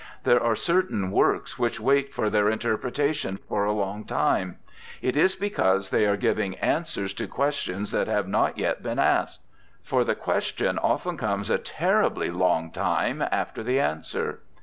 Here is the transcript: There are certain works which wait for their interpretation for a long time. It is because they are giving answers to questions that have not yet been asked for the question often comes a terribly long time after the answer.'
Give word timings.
There 0.23 0.41
are 0.41 0.55
certain 0.55 1.11
works 1.11 1.59
which 1.59 1.79
wait 1.79 2.11
for 2.11 2.31
their 2.31 2.49
interpretation 2.49 3.37
for 3.47 3.65
a 3.65 3.71
long 3.71 4.03
time. 4.03 4.57
It 4.99 5.15
is 5.15 5.35
because 5.35 5.91
they 5.91 6.07
are 6.07 6.17
giving 6.17 6.57
answers 6.57 7.13
to 7.13 7.27
questions 7.27 7.91
that 7.91 8.07
have 8.07 8.27
not 8.27 8.57
yet 8.57 8.81
been 8.81 8.97
asked 8.97 9.41
for 9.83 10.03
the 10.03 10.15
question 10.15 10.79
often 10.79 11.17
comes 11.17 11.51
a 11.51 11.59
terribly 11.59 12.31
long 12.31 12.71
time 12.71 13.21
after 13.31 13.61
the 13.61 13.79
answer.' 13.79 14.39